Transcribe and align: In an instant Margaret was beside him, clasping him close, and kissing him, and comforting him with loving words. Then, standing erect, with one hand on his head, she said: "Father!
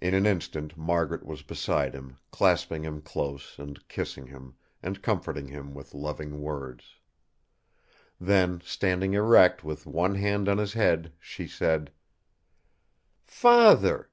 In 0.00 0.12
an 0.12 0.26
instant 0.26 0.76
Margaret 0.76 1.24
was 1.24 1.42
beside 1.44 1.94
him, 1.94 2.16
clasping 2.32 2.82
him 2.82 3.00
close, 3.00 3.56
and 3.60 3.86
kissing 3.86 4.26
him, 4.26 4.56
and 4.82 5.00
comforting 5.00 5.46
him 5.46 5.72
with 5.72 5.94
loving 5.94 6.42
words. 6.42 6.96
Then, 8.20 8.60
standing 8.64 9.14
erect, 9.14 9.62
with 9.62 9.86
one 9.86 10.16
hand 10.16 10.48
on 10.48 10.58
his 10.58 10.72
head, 10.72 11.12
she 11.20 11.46
said: 11.46 11.92
"Father! 13.22 14.10